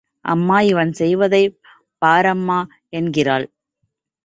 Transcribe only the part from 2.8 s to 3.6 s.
என்கிறாள்.